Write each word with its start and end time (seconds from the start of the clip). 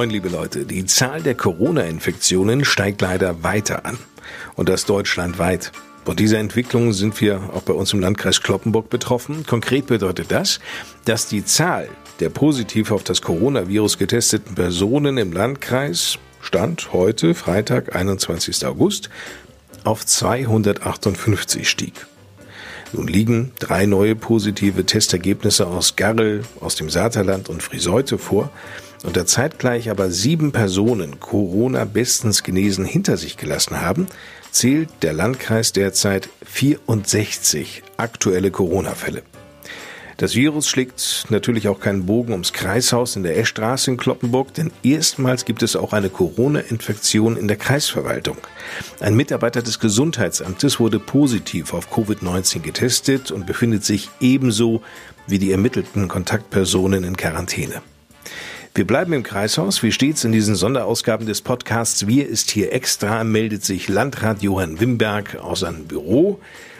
Moin, 0.00 0.08
liebe 0.08 0.30
Leute. 0.30 0.64
Die 0.64 0.86
Zahl 0.86 1.20
der 1.20 1.34
Corona-Infektionen 1.34 2.64
steigt 2.64 3.02
leider 3.02 3.42
weiter 3.42 3.84
an. 3.84 3.98
Und 4.54 4.70
das 4.70 4.86
deutschlandweit. 4.86 5.72
Von 6.06 6.16
dieser 6.16 6.38
Entwicklung 6.38 6.94
sind 6.94 7.20
wir 7.20 7.50
auch 7.52 7.60
bei 7.60 7.74
uns 7.74 7.92
im 7.92 8.00
Landkreis 8.00 8.40
Kloppenburg 8.40 8.88
betroffen. 8.88 9.44
Konkret 9.46 9.88
bedeutet 9.88 10.32
das, 10.32 10.58
dass 11.04 11.26
die 11.26 11.44
Zahl 11.44 11.86
der 12.18 12.30
positiv 12.30 12.92
auf 12.92 13.04
das 13.04 13.20
Coronavirus 13.20 13.98
getesteten 13.98 14.54
Personen 14.54 15.18
im 15.18 15.34
Landkreis 15.34 16.16
Stand 16.40 16.94
heute, 16.94 17.34
Freitag, 17.34 17.94
21. 17.94 18.64
August, 18.64 19.10
auf 19.84 20.06
258 20.06 21.68
stieg. 21.68 22.06
Nun 22.94 23.06
liegen 23.06 23.52
drei 23.58 23.84
neue 23.84 24.16
positive 24.16 24.86
Testergebnisse 24.86 25.66
aus 25.66 25.94
Garrel, 25.96 26.44
aus 26.58 26.74
dem 26.74 26.88
Saterland 26.88 27.50
und 27.50 27.62
Friseute 27.62 28.16
vor 28.16 28.50
und 29.02 29.16
da 29.16 29.26
zeitgleich 29.26 29.90
aber 29.90 30.10
sieben 30.10 30.52
Personen 30.52 31.20
Corona 31.20 31.84
bestens 31.84 32.42
genesen 32.42 32.84
hinter 32.84 33.16
sich 33.16 33.36
gelassen 33.36 33.80
haben, 33.80 34.06
zählt 34.50 34.88
der 35.02 35.12
Landkreis 35.12 35.72
derzeit 35.72 36.28
64 36.44 37.82
aktuelle 37.96 38.50
Corona-Fälle. 38.50 39.22
Das 40.20 40.34
Virus 40.34 40.68
schlägt 40.68 41.24
natürlich 41.30 41.66
auch 41.66 41.80
keinen 41.80 42.04
Bogen 42.04 42.32
ums 42.32 42.52
Kreishaus 42.52 43.16
in 43.16 43.22
der 43.22 43.38
Eschstraße 43.38 43.90
in 43.90 43.96
Kloppenburg, 43.96 44.52
denn 44.52 44.70
erstmals 44.82 45.46
gibt 45.46 45.62
es 45.62 45.76
auch 45.76 45.94
eine 45.94 46.10
Corona-Infektion 46.10 47.38
in 47.38 47.48
der 47.48 47.56
Kreisverwaltung. 47.56 48.36
Ein 49.00 49.16
Mitarbeiter 49.16 49.62
des 49.62 49.78
Gesundheitsamtes 49.78 50.78
wurde 50.78 50.98
positiv 50.98 51.72
auf 51.72 51.90
Covid-19 51.90 52.60
getestet 52.60 53.30
und 53.30 53.46
befindet 53.46 53.82
sich 53.82 54.10
ebenso 54.20 54.82
wie 55.26 55.38
die 55.38 55.52
ermittelten 55.52 56.06
Kontaktpersonen 56.08 57.04
in 57.04 57.16
Quarantäne. 57.16 57.80
Wir 58.72 58.86
bleiben 58.86 59.12
im 59.12 59.24
Kreishaus. 59.24 59.82
Wie 59.82 59.90
stets 59.90 60.22
in 60.22 60.30
diesen 60.30 60.54
Sonderausgaben 60.54 61.26
des 61.26 61.42
Podcasts 61.42 62.06
Wir 62.06 62.28
ist 62.28 62.52
hier 62.52 62.72
extra, 62.72 63.24
meldet 63.24 63.64
sich 63.64 63.88
Landrat 63.88 64.42
Johann 64.42 64.78
Wimberg 64.78 65.34
aus 65.42 65.60
seinem 65.60 65.86
Büro. 65.86 66.38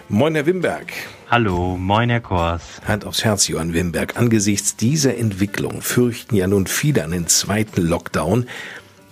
Moin, 0.08 0.36
Herr 0.36 0.46
Wimberg. 0.46 0.92
Hallo, 1.28 1.76
moin, 1.76 2.08
Herr 2.08 2.20
Kors. 2.20 2.80
Hand 2.86 3.04
aufs 3.04 3.24
Herz, 3.24 3.48
Johann 3.48 3.74
Wimberg. 3.74 4.16
Angesichts 4.16 4.76
dieser 4.76 5.16
Entwicklung 5.16 5.82
fürchten 5.82 6.36
ja 6.36 6.46
nun 6.46 6.68
viele 6.68 7.02
einen 7.02 7.26
zweiten 7.26 7.82
Lockdown. 7.82 8.46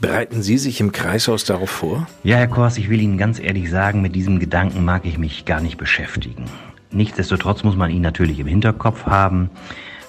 Bereiten 0.01 0.43
Sie 0.43 0.57
sich 0.57 0.81
im 0.81 0.93
Kreishaus 0.93 1.43
darauf 1.43 1.71
vor? 1.71 2.07
Ja, 2.23 2.37
Herr 2.37 2.47
Kors, 2.47 2.79
ich 2.79 2.89
will 2.89 3.01
Ihnen 3.01 3.19
ganz 3.19 3.41
ehrlich 3.41 3.71
sagen, 3.71 4.03
mit 4.03 4.15
diesem 4.15 4.39
Gedanken 4.39 4.85
mag 4.85 5.05
ich 5.05 5.19
mich 5.19 5.45
gar 5.45 5.61
nicht 5.61 5.79
beschäftigen. 5.79 6.45
Nichtsdestotrotz 6.93 7.65
muss 7.65 7.75
man 7.75 7.91
ihn 7.91 8.03
natürlich 8.03 8.39
im 8.39 8.47
Hinterkopf 8.47 9.05
haben 9.07 9.51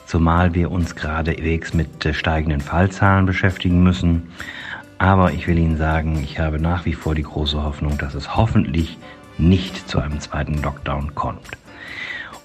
zumal 0.09 0.55
wir 0.55 0.71
uns 0.71 0.95
geradewegs 0.95 1.75
mit 1.75 2.03
äh, 2.03 2.15
steigenden 2.15 2.61
Fallzahlen 2.61 3.27
beschäftigen 3.27 3.83
müssen. 3.83 4.31
Aber 4.97 5.31
ich 5.31 5.47
will 5.47 5.59
Ihnen 5.59 5.77
sagen, 5.77 6.19
ich 6.23 6.39
habe 6.39 6.59
nach 6.59 6.85
wie 6.85 6.93
vor 6.93 7.13
die 7.13 7.23
große 7.23 7.63
Hoffnung, 7.63 7.97
dass 7.99 8.15
es 8.15 8.35
hoffentlich 8.35 8.97
nicht 9.37 9.87
zu 9.87 9.99
einem 9.99 10.19
zweiten 10.19 10.61
Lockdown 10.63 11.13
kommt. 11.13 11.47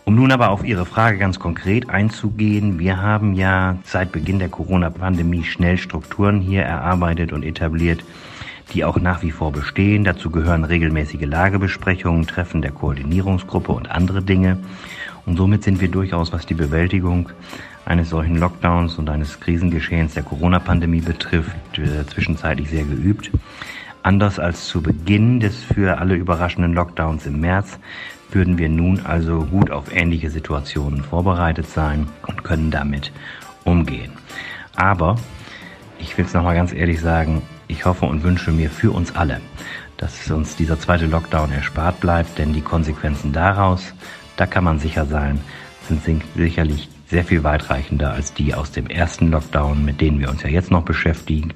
Um 0.05 0.15
nun 0.15 0.31
aber 0.31 0.51
auf 0.51 0.63
Ihre 0.63 0.85
Frage 0.85 1.17
ganz 1.17 1.41
konkret 1.41 1.89
einzugehen, 1.89 2.79
wir 2.79 3.01
haben 3.01 3.33
ja 3.33 3.79
seit 3.85 4.13
Beginn 4.13 4.39
der 4.39 4.51
Corona-Pandemie 4.51 5.45
schnell 5.45 5.79
Strukturen 5.79 6.43
hier 6.43 6.63
erarbeitet 6.63 7.33
und 7.33 7.43
etabliert, 7.43 8.05
die 8.75 8.85
auch 8.85 8.99
nach 8.99 9.23
wie 9.23 9.31
vor 9.31 9.53
bestehen. 9.53 10.05
Dazu 10.05 10.31
gehören 10.31 10.65
regelmäßige 10.65 11.25
Lagebesprechungen, 11.25 12.27
Treffen 12.27 12.61
der 12.61 12.73
Koordinierungsgruppe 12.73 13.73
und 13.73 13.91
andere 13.91 14.23
Dinge. 14.23 14.59
Und 15.27 15.37
somit 15.37 15.65
sind 15.65 15.81
wir 15.81 15.89
durchaus, 15.89 16.33
was 16.33 16.47
die 16.47 16.55
Bewältigung 16.55 17.31
eines 17.85 18.11
solchen 18.11 18.37
Lockdowns 18.37 18.99
und 18.99 19.09
eines 19.09 19.41
Krisengeschehens 19.41 20.15
der 20.15 20.23
Corona-Pandemie 20.23 21.01
betrifft, 21.01 21.79
äh, 21.79 22.07
zwischenzeitlich 22.07 22.71
sehr 22.71 22.85
geübt. 22.85 23.31
Anders 24.03 24.39
als 24.39 24.67
zu 24.67 24.83
Beginn 24.83 25.41
des 25.41 25.63
für 25.63 25.99
alle 25.99 26.15
überraschenden 26.15 26.75
Lockdowns 26.75 27.27
im 27.27 27.41
März 27.41 27.79
würden 28.31 28.59
wir 28.59 28.69
nun 28.69 29.01
also 29.05 29.45
gut 29.45 29.71
auf 29.71 29.95
ähnliche 29.95 30.29
Situationen 30.29 31.03
vorbereitet 31.03 31.69
sein 31.69 32.07
und 32.27 32.45
können 32.45 32.71
damit 32.71 33.13
umgehen. 33.65 34.13
Aber 34.77 35.17
ich 35.99 36.19
will 36.19 36.27
es 36.27 36.35
nochmal 36.35 36.55
ganz 36.55 36.73
ehrlich 36.73 37.01
sagen, 37.01 37.43
ich 37.69 37.87
hoffe 37.87 38.05
und 38.07 38.23
wünsche 38.23 38.53
mir 38.53 38.69
für 38.69 38.93
uns 38.93 39.15
alle, 39.17 39.41
dass 39.97 40.31
uns 40.31 40.57
dieser 40.57 40.79
zweite 40.79 41.07
Lockdown 41.07 41.53
erspart 41.53 42.01
bleibt, 42.01 42.39
denn 42.39 42.53
die 42.53 42.61
Konsequenzen 42.61 43.33
daraus 43.33 43.95
da 44.37 44.47
kann 44.47 44.65
man 44.65 44.79
sicher 44.79 45.07
sein, 45.07 45.41
sind 45.89 46.23
sicherlich 46.35 46.89
sehr 47.09 47.25
viel 47.25 47.45
weitreichender 47.45 48.13
als 48.13 48.33
die 48.33 48.55
aus 48.55 48.73
dem 48.73 48.87
ersten 48.87 49.31
Lockdown, 49.31 49.85
mit 49.85 50.01
denen 50.01 50.21
wir 50.21 50.31
uns 50.31 50.43
ja 50.43 50.49
jetzt 50.49 50.71
noch 50.71 50.85
beschäftigen 50.85 51.53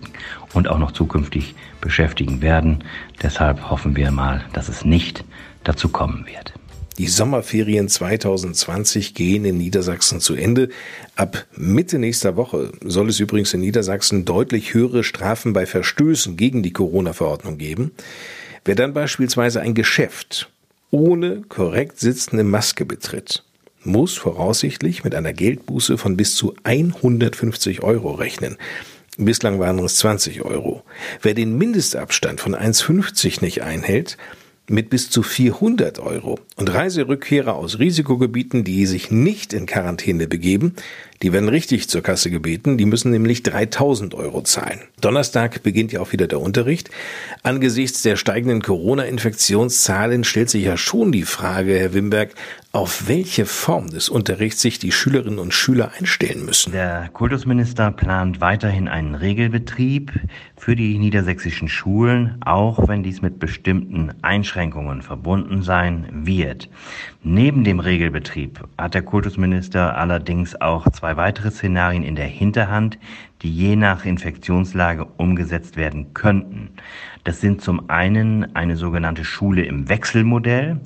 und 0.53 0.69
auch 0.69 0.79
noch 0.79 0.93
zukünftig 0.93 1.55
beschäftigen 1.81 2.43
werden. 2.43 2.85
Deshalb 3.23 3.71
hoffen 3.71 3.97
wir 3.97 4.11
mal, 4.11 4.45
dass 4.53 4.69
es 4.69 4.85
nicht 4.85 5.25
dazu 5.65 5.89
kommen 5.89 6.27
wird. 6.27 6.55
Die 6.99 7.07
Sommerferien 7.07 7.89
2020 7.89 9.15
gehen 9.15 9.45
in 9.45 9.57
Niedersachsen 9.57 10.21
zu 10.21 10.35
Ende. 10.35 10.69
Ab 11.15 11.47
Mitte 11.57 11.99
nächster 11.99 12.37
Woche 12.37 12.73
soll 12.85 13.09
es 13.09 13.21
übrigens 13.21 13.55
in 13.55 13.61
Niedersachsen 13.61 14.25
deutlich 14.25 14.75
höhere 14.75 15.05
Strafen 15.05 15.53
bei 15.53 15.65
Verstößen 15.65 16.37
gegen 16.37 16.65
die 16.65 16.73
Corona-Verordnung 16.73 17.57
geben. 17.57 17.93
Wer 18.65 18.75
dann 18.75 18.95
beispielsweise 18.95 19.61
ein 19.61 19.75
Geschäft 19.75 20.51
ohne 20.91 21.43
korrekt 21.49 21.99
sitzende 21.99 22.45
Maske 22.45 22.85
betritt, 22.85 23.45
muss 23.85 24.17
voraussichtlich 24.17 25.05
mit 25.05 25.15
einer 25.15 25.33
Geldbuße 25.33 25.99
von 25.99 26.17
bis 26.17 26.35
zu 26.35 26.55
150 26.65 27.83
Euro 27.83 28.13
rechnen. 28.13 28.57
Bislang 29.17 29.59
waren 29.59 29.79
es 29.81 29.97
20 29.97 30.43
Euro. 30.45 30.85
Wer 31.23 31.35
den 31.35 31.59
Mindestabstand 31.59 32.41
von 32.41 32.55
1,50 32.55 33.43
nicht 33.43 33.63
einhält, 33.63 34.17
mit 34.69 34.91
bis 34.91 35.11
zu 35.11 35.23
400 35.23 35.99
Euro. 35.99 36.39
Und 36.57 36.73
Reiserückkehrer 36.73 37.55
aus 37.55 37.79
Risikogebieten, 37.79 38.65
die 38.65 38.87
sich 38.87 39.11
nicht 39.11 39.53
in 39.53 39.67
Quarantäne 39.67 40.29
begeben, 40.29 40.75
die 41.23 41.33
werden 41.33 41.49
richtig 41.49 41.89
zur 41.89 42.03
Kasse 42.03 42.31
gebeten, 42.31 42.79
die 42.79 42.85
müssen 42.85 43.11
nämlich 43.11 43.43
3000 43.43 44.15
Euro 44.15 44.43
zahlen. 44.43 44.81
Donnerstag 45.01 45.63
beginnt 45.63 45.93
ja 45.93 46.01
auch 46.01 46.13
wieder 46.13 46.27
der 46.27 46.41
Unterricht. 46.41 46.91
Angesichts 47.43 48.03
der 48.03 48.17
steigenden 48.17 48.63
Corona-Infektionszahlen 48.63 50.25
stellt 50.25 50.51
sich 50.51 50.65
ja 50.65 50.77
schon 50.77 51.13
die 51.13 51.25
Frage, 51.25 51.79
Herr 51.79 51.95
Wimberg, 51.95 52.35
auf 52.73 53.09
welche 53.09 53.47
Form 53.47 53.89
des 53.89 54.09
Unterrichts 54.11 54.61
sich 54.61 54.79
die 54.79 54.93
Schülerinnen 54.93 55.39
und 55.39 55.55
Schüler 55.55 55.93
einstellen 55.99 56.45
müssen. 56.45 56.73
Der 56.73 57.09
Kultusminister 57.13 57.91
plant 57.91 58.41
weiterhin 58.41 58.89
einen 58.89 59.15
Regelbetrieb 59.15 60.13
für 60.57 60.77
die 60.77 60.99
niedersächsischen 60.99 61.69
Schulen, 61.69 62.37
auch 62.45 62.87
wenn 62.87 63.03
dies 63.03 63.23
mit 63.23 63.39
bestimmten 63.39 64.13
Einschränkungen 64.23 65.03
verbunden 65.03 65.63
sein 65.63 66.09
wird. 66.13 66.69
Neben 67.23 67.65
dem 67.65 67.81
Regelbetrieb 67.81 68.61
hat 68.77 68.95
der 68.95 69.03
Kultusminister 69.03 69.97
allerdings 69.97 70.61
auch 70.61 70.91
zwei 70.93 71.08
weitere 71.17 71.51
Szenarien 71.51 72.03
in 72.03 72.17
der 72.17 72.27
Hinterhand, 72.27 72.99
die 73.43 73.53
je 73.53 73.77
nach 73.77 74.05
Infektionslage 74.05 75.05
umgesetzt 75.05 75.77
werden 75.77 76.13
könnten. 76.15 76.71
Das 77.25 77.41
sind 77.41 77.61
zum 77.61 77.89
einen 77.89 78.55
eine 78.55 78.77
sogenannte 78.77 79.25
Schule 79.25 79.65
im 79.65 79.89
Wechselmodell. 79.89 80.81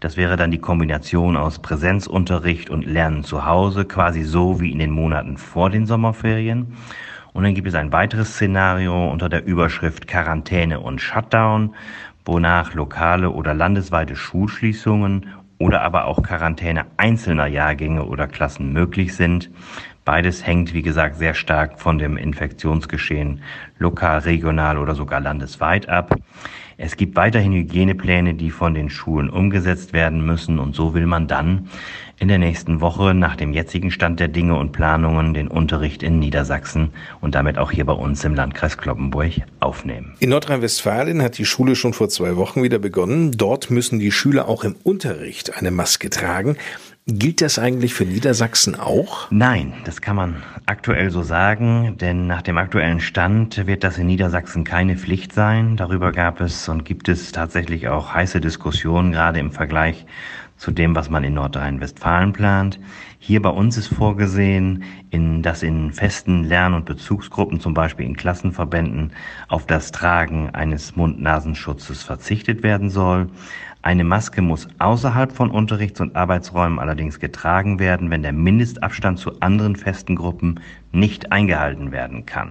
Das 0.00 0.16
wäre 0.16 0.36
dann 0.36 0.50
die 0.50 0.58
Kombination 0.58 1.36
aus 1.36 1.58
Präsenzunterricht 1.58 2.70
und 2.70 2.86
Lernen 2.86 3.24
zu 3.24 3.44
Hause, 3.44 3.84
quasi 3.84 4.22
so 4.22 4.60
wie 4.60 4.70
in 4.70 4.78
den 4.78 4.90
Monaten 4.90 5.36
vor 5.36 5.70
den 5.70 5.86
Sommerferien. 5.86 6.74
Und 7.32 7.44
dann 7.44 7.54
gibt 7.54 7.68
es 7.68 7.74
ein 7.74 7.92
weiteres 7.92 8.34
Szenario 8.34 9.10
unter 9.10 9.28
der 9.28 9.44
Überschrift 9.44 10.06
Quarantäne 10.08 10.80
und 10.80 11.00
Shutdown, 11.00 11.74
wonach 12.24 12.74
lokale 12.74 13.30
oder 13.30 13.54
landesweite 13.54 14.14
Schulschließungen 14.14 15.26
oder 15.58 15.82
aber 15.82 16.06
auch 16.06 16.22
Quarantäne 16.22 16.86
einzelner 16.96 17.46
Jahrgänge 17.46 18.04
oder 18.04 18.28
Klassen 18.28 18.72
möglich 18.72 19.14
sind. 19.14 19.50
Beides 20.04 20.46
hängt, 20.46 20.72
wie 20.72 20.82
gesagt, 20.82 21.16
sehr 21.16 21.34
stark 21.34 21.80
von 21.80 21.98
dem 21.98 22.16
Infektionsgeschehen 22.16 23.42
lokal, 23.78 24.20
regional 24.20 24.78
oder 24.78 24.94
sogar 24.94 25.20
landesweit 25.20 25.88
ab. 25.88 26.14
Es 26.80 26.96
gibt 26.96 27.16
weiterhin 27.16 27.52
Hygienepläne, 27.52 28.34
die 28.34 28.52
von 28.52 28.72
den 28.72 28.88
Schulen 28.88 29.30
umgesetzt 29.30 29.92
werden 29.92 30.24
müssen 30.24 30.60
und 30.60 30.76
so 30.76 30.94
will 30.94 31.06
man 31.06 31.26
dann 31.26 31.68
in 32.20 32.28
der 32.28 32.38
nächsten 32.38 32.80
Woche 32.80 33.14
nach 33.14 33.34
dem 33.34 33.52
jetzigen 33.52 33.90
Stand 33.90 34.20
der 34.20 34.28
Dinge 34.28 34.56
und 34.56 34.70
Planungen 34.70 35.34
den 35.34 35.48
Unterricht 35.48 36.04
in 36.04 36.20
Niedersachsen 36.20 36.90
und 37.20 37.34
damit 37.34 37.58
auch 37.58 37.72
hier 37.72 37.84
bei 37.84 37.92
uns 37.92 38.22
im 38.22 38.36
Landkreis 38.36 38.78
Kloppenburg 38.78 39.32
aufnehmen. 39.58 40.14
In 40.20 40.30
Nordrhein-Westfalen 40.30 41.20
hat 41.20 41.38
die 41.38 41.44
Schule 41.44 41.74
schon 41.74 41.94
vor 41.94 42.08
zwei 42.08 42.36
Wochen 42.36 42.62
wieder 42.62 42.78
begonnen. 42.78 43.32
Dort 43.32 43.72
müssen 43.72 43.98
die 43.98 44.12
Schüler 44.12 44.46
auch 44.46 44.62
im 44.62 44.76
Unterricht 44.84 45.56
eine 45.56 45.72
Maske 45.72 46.10
tragen. 46.10 46.56
Gilt 47.10 47.40
das 47.40 47.58
eigentlich 47.58 47.94
für 47.94 48.04
Niedersachsen 48.04 48.78
auch? 48.78 49.28
Nein, 49.30 49.72
das 49.86 50.02
kann 50.02 50.14
man 50.14 50.42
aktuell 50.66 51.10
so 51.10 51.22
sagen, 51.22 51.96
denn 51.96 52.26
nach 52.26 52.42
dem 52.42 52.58
aktuellen 52.58 53.00
Stand 53.00 53.66
wird 53.66 53.82
das 53.82 53.96
in 53.96 54.08
Niedersachsen 54.08 54.62
keine 54.62 54.98
Pflicht 54.98 55.32
sein. 55.32 55.78
Darüber 55.78 56.12
gab 56.12 56.42
es 56.42 56.68
und 56.68 56.84
gibt 56.84 57.08
es 57.08 57.32
tatsächlich 57.32 57.88
auch 57.88 58.12
heiße 58.12 58.42
Diskussionen, 58.42 59.10
gerade 59.10 59.38
im 59.38 59.52
Vergleich 59.52 60.04
zu 60.58 60.70
dem, 60.70 60.94
was 60.94 61.08
man 61.08 61.24
in 61.24 61.32
Nordrhein-Westfalen 61.32 62.34
plant. 62.34 62.78
Hier 63.20 63.40
bei 63.40 63.48
uns 63.48 63.78
ist 63.78 63.88
vorgesehen, 63.88 64.84
in, 65.08 65.42
dass 65.42 65.62
in 65.62 65.92
festen 65.92 66.44
Lern- 66.44 66.74
und 66.74 66.84
Bezugsgruppen, 66.84 67.58
zum 67.58 67.72
Beispiel 67.72 68.04
in 68.04 68.16
Klassenverbänden, 68.16 69.12
auf 69.48 69.66
das 69.66 69.92
Tragen 69.92 70.50
eines 70.50 70.94
Mund-Nasenschutzes 70.94 72.02
verzichtet 72.02 72.62
werden 72.62 72.90
soll. 72.90 73.28
Eine 73.88 74.04
Maske 74.04 74.42
muss 74.42 74.68
außerhalb 74.78 75.32
von 75.32 75.50
Unterrichts- 75.50 76.02
und 76.02 76.14
Arbeitsräumen 76.14 76.78
allerdings 76.78 77.20
getragen 77.20 77.78
werden, 77.78 78.10
wenn 78.10 78.22
der 78.22 78.34
Mindestabstand 78.34 79.18
zu 79.18 79.40
anderen 79.40 79.76
festen 79.76 80.14
Gruppen 80.14 80.60
nicht 80.92 81.32
eingehalten 81.32 81.90
werden 81.90 82.26
kann. 82.26 82.50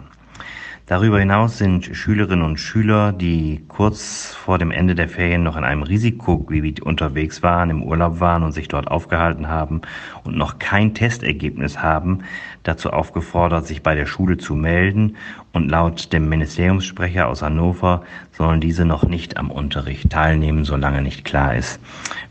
Darüber 0.88 1.20
hinaus 1.20 1.60
sind 1.60 1.86
Schülerinnen 1.86 2.44
und 2.44 2.60
Schüler, 2.60 3.12
die 3.12 3.64
kurz 3.68 4.34
vor 4.34 4.58
dem 4.58 4.72
Ende 4.72 4.96
der 4.96 5.10
Ferien 5.10 5.44
noch 5.44 5.58
in 5.58 5.64
einem 5.64 5.84
Risikogebiet 5.84 6.82
unterwegs 6.82 7.44
waren, 7.44 7.70
im 7.70 7.84
Urlaub 7.84 8.20
waren 8.20 8.42
und 8.42 8.54
sich 8.54 8.68
dort 8.68 8.88
aufgehalten 8.88 9.48
haben 9.48 9.82
und 10.24 10.38
noch 10.38 10.58
kein 10.58 10.96
Testergebnis 10.96 11.84
haben, 11.84 12.24
dazu 12.64 12.90
aufgefordert, 12.90 13.68
sich 13.68 13.84
bei 13.84 13.94
der 13.94 14.08
Schule 14.08 14.38
zu 14.38 14.56
melden. 14.56 15.18
Und 15.54 15.70
laut 15.70 16.14
dem 16.14 16.30
Ministeriumssprecher 16.30 17.28
aus 17.28 17.42
Hannover 17.42 18.04
sollen 18.38 18.62
diese 18.62 18.86
noch 18.86 19.04
nicht 19.04 19.38
am 19.38 19.50
Unterricht 19.50 20.10
teilnehmen, 20.10 20.66
solange 20.66 21.02
nicht 21.02 21.26
klar 21.26 21.56
ist, 21.56 21.80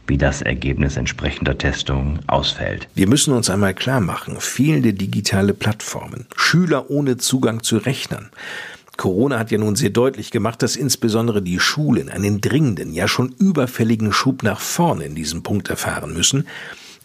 wie 0.06 0.18
das 0.18 0.42
Ergebnis 0.42 0.96
entsprechender 0.96 1.58
Testungen 1.58 2.20
ausfällt. 2.28 2.88
Wir 2.94 3.08
müssen 3.08 3.34
uns 3.34 3.50
einmal 3.50 3.74
klar 3.74 4.00
machen, 4.00 4.36
fehlende 4.38 4.92
digitale 4.92 5.54
Plattformen, 5.54 6.26
Schüler 6.36 6.90
ohne 6.90 7.16
Zugang 7.16 7.62
zu 7.62 7.78
Rechnern. 7.78 8.30
Corona 8.96 9.38
hat 9.38 9.50
ja 9.50 9.58
nun 9.58 9.76
sehr 9.76 9.90
deutlich 9.90 10.30
gemacht, 10.30 10.62
dass 10.62 10.76
insbesondere 10.76 11.42
die 11.42 11.60
Schulen 11.60 12.08
einen 12.08 12.40
dringenden, 12.40 12.92
ja 12.92 13.08
schon 13.08 13.34
überfälligen 13.38 14.12
Schub 14.12 14.42
nach 14.42 14.60
vorne 14.60 15.04
in 15.04 15.14
diesem 15.14 15.42
Punkt 15.42 15.68
erfahren 15.68 16.14
müssen. 16.14 16.46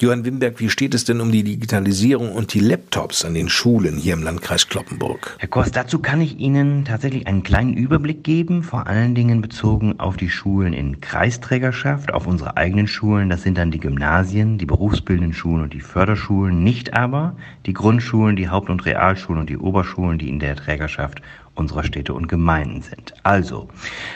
Johann 0.01 0.25
Wimberg, 0.25 0.59
wie 0.59 0.71
steht 0.71 0.95
es 0.95 1.05
denn 1.05 1.21
um 1.21 1.31
die 1.31 1.43
Digitalisierung 1.43 2.31
und 2.31 2.55
die 2.55 2.59
Laptops 2.59 3.23
an 3.23 3.35
den 3.35 3.49
Schulen 3.49 3.97
hier 3.97 4.13
im 4.13 4.23
Landkreis 4.23 4.67
Kloppenburg? 4.67 5.35
Herr 5.37 5.47
Kost, 5.47 5.75
dazu 5.75 5.99
kann 5.99 6.21
ich 6.21 6.39
Ihnen 6.39 6.85
tatsächlich 6.85 7.27
einen 7.27 7.43
kleinen 7.43 7.75
Überblick 7.75 8.23
geben, 8.23 8.63
vor 8.63 8.87
allen 8.87 9.13
Dingen 9.13 9.41
bezogen 9.41 9.99
auf 9.99 10.17
die 10.17 10.31
Schulen 10.31 10.73
in 10.73 11.01
Kreisträgerschaft, 11.01 12.15
auf 12.15 12.25
unsere 12.25 12.57
eigenen 12.57 12.87
Schulen. 12.87 13.29
Das 13.29 13.43
sind 13.43 13.59
dann 13.59 13.69
die 13.69 13.79
Gymnasien, 13.79 14.57
die 14.57 14.65
berufsbildenden 14.65 15.33
Schulen 15.33 15.61
und 15.61 15.73
die 15.73 15.81
Förderschulen, 15.81 16.63
nicht 16.63 16.95
aber 16.95 17.35
die 17.67 17.73
Grundschulen, 17.73 18.35
die 18.35 18.49
Haupt- 18.49 18.71
und 18.71 18.83
Realschulen 18.87 19.41
und 19.41 19.51
die 19.51 19.57
Oberschulen, 19.57 20.17
die 20.17 20.29
in 20.29 20.39
der 20.39 20.55
Trägerschaft 20.55 21.21
unserer 21.61 21.83
Städte 21.83 22.13
und 22.13 22.27
Gemeinden 22.27 22.81
sind. 22.81 23.13
Also, 23.23 23.69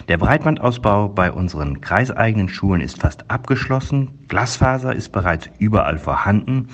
der 0.10 0.18
Breitbandausbau 0.18 1.08
bei 1.08 1.32
unseren 1.32 1.80
kreiseigenen 1.80 2.50
Schulen 2.50 2.82
ist 2.82 3.00
fast 3.00 3.30
abgeschlossen. 3.32 4.20
Glasfaser 4.28 4.94
ist 4.94 5.12
bereits 5.12 5.50
überall 5.60 5.98
vorhanden 5.98 6.68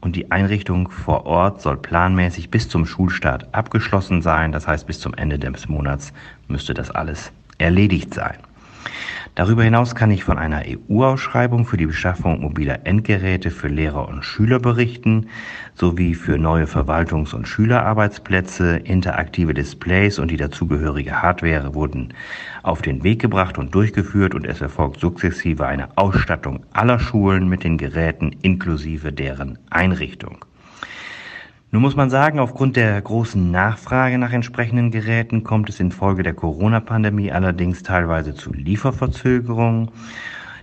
und 0.00 0.16
die 0.16 0.30
Einrichtung 0.30 0.90
vor 0.90 1.26
Ort 1.26 1.62
soll 1.62 1.76
planmäßig 1.76 2.50
bis 2.50 2.68
zum 2.68 2.86
Schulstart 2.86 3.54
abgeschlossen 3.54 4.20
sein. 4.20 4.52
Das 4.52 4.66
heißt, 4.66 4.86
bis 4.86 5.00
zum 5.00 5.14
Ende 5.14 5.38
des 5.38 5.68
Monats 5.68 6.12
müsste 6.48 6.74
das 6.74 6.90
alles 6.90 7.32
erledigt 7.58 8.12
sein. 8.12 8.36
Darüber 9.34 9.64
hinaus 9.64 9.94
kann 9.94 10.10
ich 10.10 10.24
von 10.24 10.38
einer 10.38 10.62
EU-Ausschreibung 10.66 11.66
für 11.66 11.76
die 11.76 11.86
Beschaffung 11.86 12.40
mobiler 12.40 12.86
Endgeräte 12.86 13.50
für 13.50 13.68
Lehrer 13.68 14.08
und 14.08 14.24
Schüler 14.24 14.58
berichten, 14.58 15.28
sowie 15.74 16.14
für 16.14 16.38
neue 16.38 16.64
Verwaltungs- 16.64 17.34
und 17.34 17.46
Schülerarbeitsplätze. 17.46 18.78
Interaktive 18.78 19.52
Displays 19.52 20.18
und 20.18 20.30
die 20.30 20.38
dazugehörige 20.38 21.20
Hardware 21.20 21.74
wurden 21.74 22.14
auf 22.62 22.80
den 22.80 23.04
Weg 23.04 23.20
gebracht 23.20 23.58
und 23.58 23.74
durchgeführt 23.74 24.34
und 24.34 24.46
es 24.46 24.60
erfolgt 24.60 25.00
sukzessive 25.00 25.66
eine 25.66 25.88
Ausstattung 25.96 26.64
aller 26.72 26.98
Schulen 26.98 27.48
mit 27.48 27.62
den 27.62 27.76
Geräten 27.76 28.34
inklusive 28.42 29.12
deren 29.12 29.58
Einrichtung. 29.68 30.44
Nun 31.76 31.82
muss 31.82 31.94
man 31.94 32.08
sagen, 32.08 32.38
aufgrund 32.38 32.76
der 32.76 32.98
großen 33.02 33.50
Nachfrage 33.50 34.16
nach 34.16 34.32
entsprechenden 34.32 34.90
Geräten 34.90 35.44
kommt 35.44 35.68
es 35.68 35.78
infolge 35.78 36.22
der 36.22 36.32
Corona-Pandemie 36.32 37.30
allerdings 37.30 37.82
teilweise 37.82 38.34
zu 38.34 38.50
Lieferverzögerungen. 38.50 39.90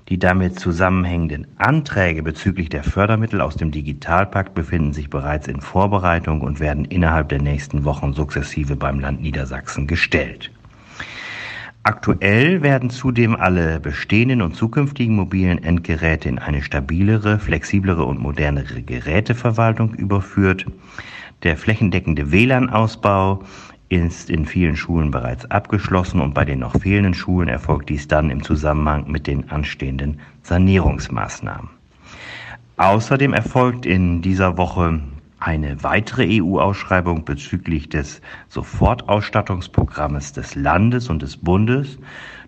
Die 0.09 0.17
damit 0.17 0.59
zusammenhängenden 0.59 1.45
Anträge 1.59 2.23
bezüglich 2.23 2.69
der 2.69 2.83
Fördermittel 2.83 3.41
aus 3.41 3.57
dem 3.57 3.69
Digitalpakt 3.69 4.55
befinden 4.55 4.91
sich 4.91 5.11
bereits 5.11 5.47
in 5.47 5.61
Vorbereitung 5.61 6.41
und 6.41 6.59
werden 6.59 6.83
innerhalb 6.83 7.29
der 7.29 7.43
nächsten 7.43 7.83
Wochen 7.83 8.13
sukzessive 8.13 8.75
beim 8.75 8.99
Land 8.99 9.21
Niedersachsen 9.21 9.85
gestellt. 9.85 10.49
Aktuell 11.85 12.61
werden 12.61 12.89
zudem 12.89 13.35
alle 13.35 13.81
bestehenden 13.81 14.41
und 14.41 14.55
zukünftigen 14.55 15.17
mobilen 15.17 15.61
Endgeräte 15.61 16.29
in 16.29 16.39
eine 16.39 16.61
stabilere, 16.61 17.39
flexiblere 17.39 18.05
und 18.05 18.21
modernere 18.21 18.81
Geräteverwaltung 18.81 19.93
überführt. 19.93 20.65
Der 21.43 21.57
flächendeckende 21.57 22.31
WLAN-Ausbau 22.31 23.43
ist 23.89 24.29
in 24.29 24.45
vielen 24.45 24.77
Schulen 24.77 25.11
bereits 25.11 25.43
abgeschlossen 25.51 26.21
und 26.21 26.33
bei 26.33 26.45
den 26.45 26.59
noch 26.59 26.79
fehlenden 26.79 27.13
Schulen 27.13 27.49
erfolgt 27.49 27.89
dies 27.89 28.07
dann 28.07 28.29
im 28.29 28.43
Zusammenhang 28.43 29.11
mit 29.11 29.27
den 29.27 29.51
anstehenden 29.51 30.21
Sanierungsmaßnahmen. 30.43 31.69
Außerdem 32.77 33.33
erfolgt 33.33 33.85
in 33.85 34.21
dieser 34.21 34.57
Woche 34.57 35.01
eine 35.43 35.83
weitere 35.83 36.41
EU-Ausschreibung 36.41 37.25
bezüglich 37.25 37.89
des 37.89 38.21
Sofortausstattungsprogrammes 38.47 40.31
des 40.31 40.55
Landes 40.55 41.09
und 41.09 41.21
des 41.21 41.35
Bundes. 41.35 41.99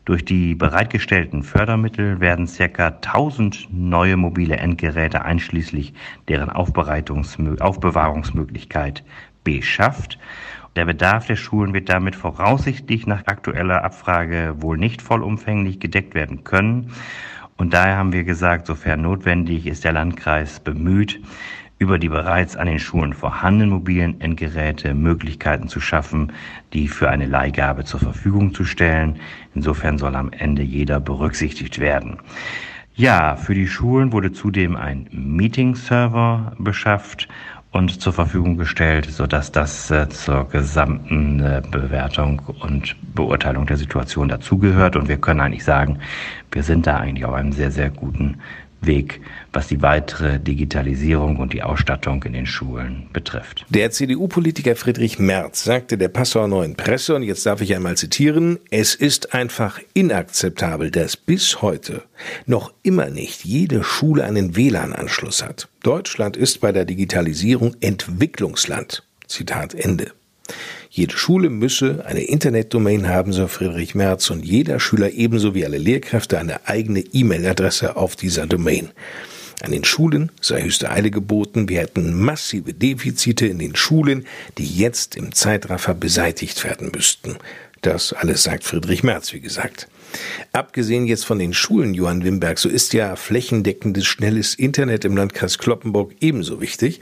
Durch 0.06 0.24
die 0.24 0.56
bereitgestellten 0.56 1.44
Fördermittel 1.44 2.21
werden 2.21 2.47
circa 2.47 2.88
1000 2.88 3.68
neue 3.71 4.15
mobile 4.15 4.56
Endgeräte 4.56 5.25
einschließlich 5.25 5.94
deren 6.30 6.50
Aufbewahrungsmöglichkeit 6.50 9.03
beschafft. 9.44 10.18
Der 10.77 10.86
Bedarf 10.86 11.27
der 11.27 11.36
Schulen 11.36 11.74
wird 11.74 11.89
damit 11.89 12.15
voraussichtlich 12.15 13.06
nach 13.07 13.27
aktueller 13.27 13.83
Abfrage 13.83 14.56
wohl 14.59 14.78
nicht 14.78 15.02
vollumfänglich 15.02 15.81
gedeckt 15.81 16.16
werden 16.16 16.45
können. 16.45 16.94
Und 17.57 17.73
daher 17.73 17.97
haben 17.97 18.14
wir 18.14 18.25
gesagt, 18.25 18.68
sofern 18.68 19.02
notwendig 19.02 19.66
ist 19.66 19.85
der 19.85 19.94
Landkreis 19.94 20.59
bemüht, 20.59 21.21
über 21.77 21.99
die 21.99 22.09
bereits 22.09 22.55
an 22.55 22.67
den 22.67 22.79
Schulen 22.79 23.13
vorhandenen 23.13 23.69
mobilen 23.69 24.21
Endgeräte 24.21 24.94
Möglichkeiten 24.94 25.67
zu 25.67 25.79
schaffen, 25.79 26.31
die 26.73 26.87
für 26.87 27.09
eine 27.09 27.25
Leihgabe 27.25 27.83
zur 27.83 27.99
Verfügung 27.99 28.53
zu 28.53 28.63
stellen. 28.63 29.19
Insofern 29.53 29.97
soll 29.97 30.15
am 30.15 30.31
Ende 30.31 30.63
jeder 30.63 30.99
berücksichtigt 30.99 31.79
werden. 31.79 32.17
Ja, 32.95 33.35
für 33.35 33.53
die 33.53 33.67
Schulen 33.67 34.13
wurde 34.13 34.31
zudem 34.31 34.77
ein 34.77 35.09
Meeting-Server 35.11 36.53
beschafft 36.57 37.27
und 37.75 37.99
zur 38.01 38.13
Verfügung 38.13 38.55
gestellt, 38.55 39.05
sodass 39.11 39.51
das 39.51 39.91
äh, 39.91 40.07
zur 40.07 40.47
gesamten 40.47 41.41
äh, 41.41 41.61
Bewertung 41.69 42.41
und 42.61 42.95
Beurteilung 43.13 43.65
der 43.65 43.75
Situation 43.75 44.29
dazugehört. 44.29 44.95
Und 44.95 45.09
wir 45.09 45.17
können 45.17 45.41
eigentlich 45.41 45.65
sagen, 45.65 45.99
wir 46.53 46.63
sind 46.63 46.87
da 46.87 46.95
eigentlich 46.95 47.25
auf 47.25 47.33
einem 47.33 47.51
sehr, 47.51 47.71
sehr 47.71 47.89
guten 47.89 48.37
Weg, 48.85 49.21
was 49.54 49.68
die 49.68 49.81
weitere 49.81 50.39
Digitalisierung 50.39 51.37
und 51.37 51.54
die 51.54 51.63
Ausstattung 51.63 52.23
in 52.23 52.33
den 52.33 52.45
Schulen 52.45 53.07
betrifft. 53.13 53.65
Der 53.69 53.92
CDU-Politiker 53.92 54.75
Friedrich 54.75 55.19
Merz 55.19 55.63
sagte 55.63 55.97
der 55.97 56.09
Passauer 56.09 56.47
Neuen 56.47 56.75
Presse, 56.75 57.15
und 57.15 57.23
jetzt 57.23 57.45
darf 57.45 57.61
ich 57.61 57.75
einmal 57.75 57.97
zitieren, 57.97 58.59
es 58.69 58.95
ist 58.95 59.33
einfach 59.33 59.80
inakzeptabel, 59.94 60.92
dass 60.92 61.18
bis 61.18 61.61
heute 61.61 62.04
noch 62.45 62.73
immer 62.83 63.09
nicht 63.09 63.45
jede 63.45 63.83
Schule 63.83 64.23
einen 64.23 64.56
WLAN-Anschluss 64.56 65.44
hat. 65.44 65.68
Deutschland 65.83 66.37
ist 66.37 66.61
bei 66.61 66.71
der 66.71 66.85
Digitalisierung 66.85 67.75
Entwicklungsland. 67.81 69.04
Zitat 69.27 69.73
Ende. 69.73 70.11
Jede 70.95 71.18
Schule 71.18 71.49
müsse 71.49 72.06
eine 72.06 72.23
Internetdomain 72.23 73.09
haben, 73.09 73.33
so 73.33 73.49
Friedrich 73.49 73.95
Merz, 73.95 74.30
und 74.30 74.45
jeder 74.45 74.80
Schüler 74.80 75.11
ebenso 75.11 75.54
wie 75.54 75.66
alle 75.66 75.78
Lehrkräfte 75.78 76.40
eine 76.40 76.69
eigene 76.69 77.02
E-Mail-Adresse 77.02 77.97
auf 77.97 78.16
dieser 78.16 78.47
Domain. 78.47 78.92
An 79.61 79.71
den 79.71 79.83
Schulen 79.83 80.31
sei 80.40 80.64
höchste 80.64 80.90
Eile 80.90 81.11
geboten. 81.11 81.68
Wir 81.68 81.81
hätten 81.81 82.18
massive 82.18 82.73
Defizite 82.73 83.45
in 83.45 83.59
den 83.59 83.75
Schulen, 83.75 84.25
die 84.57 84.66
jetzt 84.66 85.18
im 85.18 85.33
Zeitraffer 85.33 85.94
beseitigt 85.95 86.64
werden 86.64 86.92
müssten. 86.95 87.35
Das 87.81 88.14
alles 88.14 88.44
sagt 88.44 88.64
Friedrich 88.64 89.04
Merz, 89.04 89.33
wie 89.33 89.42
gesagt. 89.42 89.90
Abgesehen 90.54 91.07
jetzt 91.07 91.25
von 91.25 91.40
den 91.40 91.54
Schulen, 91.54 91.94
Johann 91.94 92.23
Wimberg, 92.23 92.57
so 92.57 92.69
ist 92.69 92.94
ja 92.94 93.18
flächendeckendes 93.18 94.06
schnelles 94.06 94.56
Internet 94.56 95.04
im 95.04 95.18
Landkreis 95.18 95.57
Kloppenburg 95.57 96.14
ebenso 96.21 96.61
wichtig. 96.61 97.02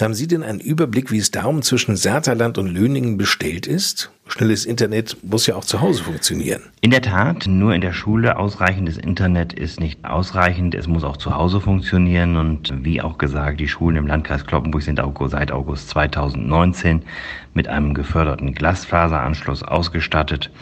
Haben 0.00 0.14
Sie 0.14 0.28
denn 0.28 0.44
einen 0.44 0.60
Überblick, 0.60 1.10
wie 1.10 1.18
es 1.18 1.32
darum 1.32 1.60
zwischen 1.62 1.96
Saterland 1.96 2.56
und 2.56 2.68
Löningen 2.68 3.16
bestellt 3.16 3.66
ist? 3.66 4.12
Schnelles 4.28 4.64
Internet 4.64 5.16
muss 5.24 5.48
ja 5.48 5.56
auch 5.56 5.64
zu 5.64 5.80
Hause 5.80 6.04
funktionieren. 6.04 6.62
In 6.80 6.92
der 6.92 7.02
Tat, 7.02 7.48
nur 7.48 7.74
in 7.74 7.80
der 7.80 7.92
Schule 7.92 8.36
ausreichendes 8.36 8.96
Internet 8.96 9.52
ist 9.52 9.80
nicht 9.80 10.04
ausreichend. 10.04 10.76
Es 10.76 10.86
muss 10.86 11.02
auch 11.02 11.16
zu 11.16 11.34
Hause 11.34 11.60
funktionieren. 11.60 12.36
Und 12.36 12.72
wie 12.84 13.02
auch 13.02 13.18
gesagt, 13.18 13.58
die 13.58 13.66
Schulen 13.66 13.96
im 13.96 14.06
Landkreis 14.06 14.46
Kloppenburg 14.46 14.82
sind 14.82 15.00
seit 15.26 15.50
August 15.50 15.88
2019 15.88 17.02
mit 17.54 17.66
einem 17.66 17.92
geförderten 17.92 18.54
Glasfaseranschluss 18.54 19.64
ausgestattet. 19.64 20.52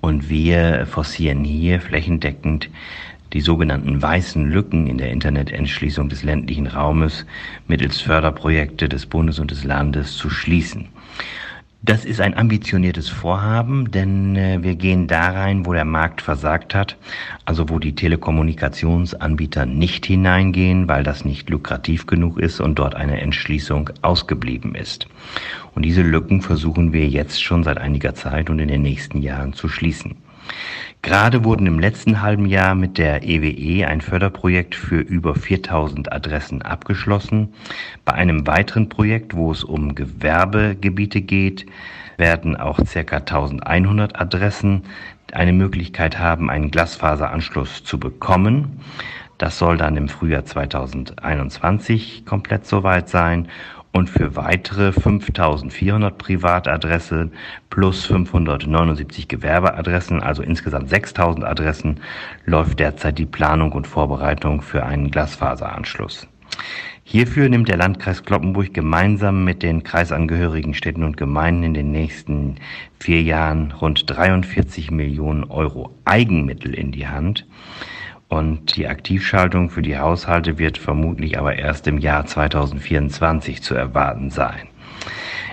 Und 0.00 0.28
wir 0.28 0.86
forcieren 0.86 1.44
hier 1.44 1.80
flächendeckend 1.80 2.68
die 3.32 3.40
sogenannten 3.40 4.00
weißen 4.00 4.50
Lücken 4.50 4.86
in 4.86 4.98
der 4.98 5.10
Internetentschließung 5.10 6.08
des 6.08 6.22
ländlichen 6.22 6.66
Raumes 6.66 7.26
mittels 7.66 8.00
Förderprojekte 8.00 8.88
des 8.88 9.06
Bundes 9.06 9.38
und 9.38 9.50
des 9.50 9.64
Landes 9.64 10.16
zu 10.16 10.30
schließen. 10.30 10.88
Das 11.84 12.04
ist 12.04 12.20
ein 12.20 12.36
ambitioniertes 12.36 13.08
Vorhaben, 13.08 13.90
denn 13.90 14.36
äh, 14.36 14.62
wir 14.62 14.76
gehen 14.76 15.08
da 15.08 15.30
rein, 15.30 15.66
wo 15.66 15.72
der 15.72 15.84
Markt 15.84 16.22
versagt 16.22 16.76
hat, 16.76 16.96
also 17.44 17.68
wo 17.70 17.80
die 17.80 17.96
Telekommunikationsanbieter 17.96 19.66
nicht 19.66 20.06
hineingehen, 20.06 20.86
weil 20.86 21.02
das 21.02 21.24
nicht 21.24 21.50
lukrativ 21.50 22.06
genug 22.06 22.38
ist 22.38 22.60
und 22.60 22.78
dort 22.78 22.94
eine 22.94 23.20
Entschließung 23.20 23.90
ausgeblieben 24.00 24.76
ist. 24.76 25.08
Und 25.74 25.82
diese 25.84 26.02
Lücken 26.02 26.40
versuchen 26.40 26.92
wir 26.92 27.08
jetzt 27.08 27.42
schon 27.42 27.64
seit 27.64 27.78
einiger 27.78 28.14
Zeit 28.14 28.48
und 28.48 28.60
in 28.60 28.68
den 28.68 28.82
nächsten 28.82 29.20
Jahren 29.20 29.52
zu 29.52 29.68
schließen. 29.68 30.14
Gerade 31.02 31.44
wurden 31.44 31.66
im 31.66 31.80
letzten 31.80 32.22
halben 32.22 32.46
Jahr 32.46 32.76
mit 32.76 32.96
der 32.96 33.24
EWE 33.24 33.48
e 33.48 33.84
ein 33.84 34.00
Förderprojekt 34.00 34.76
für 34.76 35.00
über 35.00 35.34
4000 35.34 36.12
Adressen 36.12 36.62
abgeschlossen. 36.62 37.54
Bei 38.04 38.12
einem 38.12 38.46
weiteren 38.46 38.88
Projekt, 38.88 39.34
wo 39.34 39.50
es 39.50 39.64
um 39.64 39.96
Gewerbegebiete 39.96 41.20
geht, 41.20 41.66
werden 42.18 42.56
auch 42.56 42.78
ca. 42.78 43.16
1100 43.16 44.20
Adressen 44.20 44.84
eine 45.32 45.52
Möglichkeit 45.52 46.18
haben, 46.18 46.50
einen 46.50 46.70
Glasfaseranschluss 46.70 47.82
zu 47.82 47.98
bekommen. 47.98 48.80
Das 49.38 49.58
soll 49.58 49.76
dann 49.76 49.96
im 49.96 50.08
Frühjahr 50.08 50.44
2021 50.44 52.24
komplett 52.24 52.66
soweit 52.66 53.08
sein 53.08 53.48
und 53.92 54.08
für 54.08 54.36
weitere 54.36 54.92
5400 54.92 56.16
Privatadressen 56.16 57.32
plus 57.70 58.06
579 58.06 59.28
Gewerbeadressen, 59.28 60.22
also 60.22 60.42
insgesamt 60.42 60.88
6000 60.88 61.44
Adressen, 61.44 62.00
läuft 62.46 62.80
derzeit 62.80 63.18
die 63.18 63.26
Planung 63.26 63.72
und 63.72 63.86
Vorbereitung 63.86 64.62
für 64.62 64.84
einen 64.84 65.10
Glasfaseranschluss. 65.10 66.26
Hierfür 67.04 67.48
nimmt 67.48 67.68
der 67.68 67.76
Landkreis 67.76 68.24
Kloppenburg 68.24 68.72
gemeinsam 68.72 69.44
mit 69.44 69.62
den 69.62 69.82
kreisangehörigen 69.82 70.72
Städten 70.72 71.04
und 71.04 71.16
Gemeinden 71.16 71.64
in 71.64 71.74
den 71.74 71.90
nächsten 71.90 72.56
vier 72.98 73.22
Jahren 73.22 73.72
rund 73.72 74.04
43 74.08 74.90
Millionen 74.90 75.44
Euro 75.44 75.94
Eigenmittel 76.04 76.74
in 76.74 76.92
die 76.92 77.08
Hand. 77.08 77.46
Und 78.32 78.76
die 78.76 78.88
Aktivschaltung 78.88 79.68
für 79.68 79.82
die 79.82 79.98
Haushalte 79.98 80.56
wird 80.56 80.78
vermutlich 80.78 81.38
aber 81.38 81.56
erst 81.56 81.86
im 81.86 81.98
Jahr 81.98 82.24
2024 82.24 83.62
zu 83.62 83.74
erwarten 83.74 84.30
sein. 84.30 84.68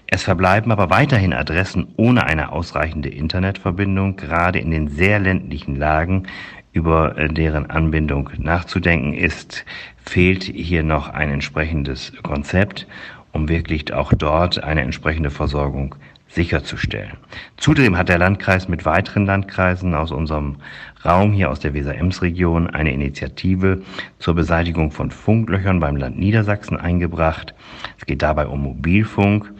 Es 0.08 0.24
verbleiben 0.24 0.72
aber 0.72 0.90
weiterhin 0.90 1.34
Adressen 1.34 1.90
ohne 1.98 2.26
eine 2.26 2.54
ausreichende 2.54 3.10
Internetverbindung, 3.10 4.16
gerade 4.16 4.60
in 4.60 4.72
den 4.72 4.88
sehr 4.88 5.20
ländlichen 5.20 5.76
Lagen, 5.76 6.28
über 6.72 7.16
deren 7.28 7.70
Anbindung 7.70 8.30
nachzudenken 8.38 9.12
ist, 9.12 9.66
fehlt 10.06 10.44
hier 10.44 10.84
noch 10.84 11.10
ein 11.10 11.32
entsprechendes 11.32 12.14
Konzept, 12.24 12.88
um 13.34 13.50
wirklich 13.50 13.92
auch 13.92 14.14
dort 14.14 14.64
eine 14.64 14.84
entsprechende 14.84 15.32
Versorgung 15.32 15.96
sicherzustellen. 16.30 17.18
Zudem 17.58 17.98
hat 17.98 18.10
der 18.10 18.20
Landkreis 18.20 18.68
mit 18.68 18.86
weiteren 18.86 19.26
Landkreisen 19.26 19.96
aus 19.96 20.12
unserem 20.12 20.58
Raum 21.04 21.34
hier 21.34 21.50
aus 21.50 21.60
der 21.60 21.74
Weser-Ems-Region 21.74 22.70
eine 22.70 22.94
Initiative 22.94 23.82
zur 24.20 24.36
Beseitigung 24.36 24.92
von 24.92 25.12
Funklöchern 25.12 25.80
beim 25.80 25.96
Land 25.96 26.20
Niedersachsen 26.20 26.78
eingebracht. 26.78 27.54
Es 27.98 28.06
geht 28.06 28.22
dabei 28.22 28.48
um 28.48 28.62
Mobilfunk, 28.62 29.52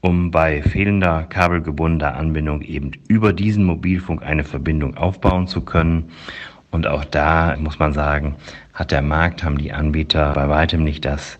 um 0.00 0.30
bei 0.30 0.62
fehlender 0.62 1.24
kabelgebundener 1.24 2.16
Anbindung 2.16 2.62
eben 2.62 2.92
über 3.08 3.32
diesen 3.32 3.64
Mobilfunk 3.64 4.22
eine 4.22 4.44
Verbindung 4.44 4.96
aufbauen 4.96 5.46
zu 5.46 5.62
können. 5.62 6.10
Und 6.70 6.86
auch 6.86 7.04
da 7.04 7.56
muss 7.58 7.78
man 7.78 7.92
sagen, 7.92 8.36
hat 8.74 8.90
der 8.90 9.02
Markt, 9.02 9.42
haben 9.42 9.56
die 9.56 9.72
Anbieter 9.72 10.32
bei 10.34 10.48
weitem 10.48 10.84
nicht 10.84 11.04
das 11.06 11.38